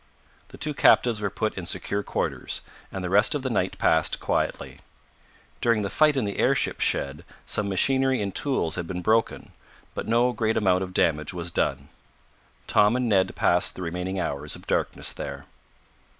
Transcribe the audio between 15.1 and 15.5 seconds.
there.